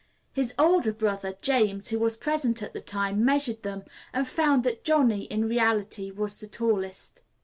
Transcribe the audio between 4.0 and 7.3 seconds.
and found that Johnny in reality was the tallest.